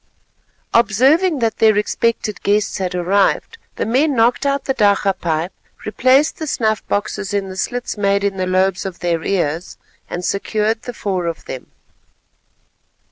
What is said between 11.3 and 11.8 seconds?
them.